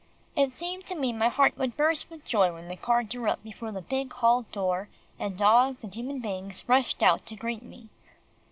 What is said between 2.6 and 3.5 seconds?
the car drew up